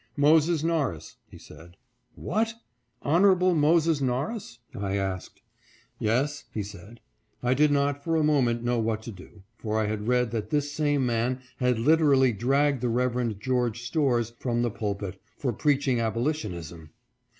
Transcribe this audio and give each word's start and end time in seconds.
"Moses 0.17 0.63
Norris," 0.63 1.17
he 1.29 1.37
said." 1.37 1.77
What! 2.15 2.55
Hon. 3.03 3.37
Moses 3.55 4.01
Norris?" 4.01 4.57
I 4.75 4.95
asked." 4.97 5.43
Yes," 5.99 6.45
he 6.51 6.61
answered. 6.61 7.01
I 7.43 7.53
did 7.53 7.69
not, 7.71 8.03
for 8.03 8.15
a 8.15 8.23
moment, 8.23 8.63
know 8.63 8.79
what 8.79 9.03
to 9.03 9.11
do, 9.11 9.43
for 9.59 9.79
I 9.79 9.85
had 9.85 10.07
read 10.07 10.31
that 10.31 10.49
this 10.49 10.71
same 10.71 11.05
man 11.05 11.41
had 11.57 11.77
literally 11.77 12.31
dragged 12.33 12.81
the 12.81 12.89
Reverend 12.89 13.39
George 13.39 13.83
Storrs 13.83 14.31
from 14.39 14.63
the 14.63 14.71
pulpit, 14.71 15.21
for 15.37 15.53
preaching 15.53 15.99
abolitionism. 15.99 16.89